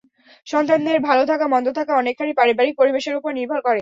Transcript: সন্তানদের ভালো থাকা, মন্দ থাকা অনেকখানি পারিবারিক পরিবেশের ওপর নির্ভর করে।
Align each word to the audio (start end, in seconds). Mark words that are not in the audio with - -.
সন্তানদের 0.47 0.97
ভালো 1.01 1.23
থাকা, 1.25 1.45
মন্দ 1.47 1.67
থাকা 1.71 1.93
অনেকখানি 1.95 2.31
পারিবারিক 2.33 2.73
পরিবেশের 2.77 3.17
ওপর 3.19 3.31
নির্ভর 3.33 3.59
করে। 3.59 3.69